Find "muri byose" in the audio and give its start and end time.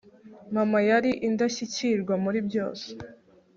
2.23-2.87